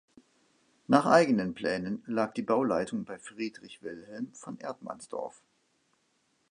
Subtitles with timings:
[0.87, 5.43] Nach eigenen Plänen lag die Bauleitung bei Friedrich Wilhelm von Erdmannsdorff.